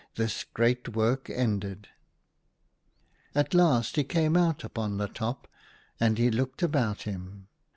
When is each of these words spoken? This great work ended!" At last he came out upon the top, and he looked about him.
This 0.15 0.43
great 0.45 0.89
work 0.95 1.29
ended!" 1.29 1.89
At 3.35 3.53
last 3.53 3.97
he 3.97 4.03
came 4.03 4.35
out 4.35 4.63
upon 4.63 4.97
the 4.97 5.07
top, 5.07 5.47
and 5.99 6.17
he 6.17 6.31
looked 6.31 6.63
about 6.63 7.03
him. 7.03 7.49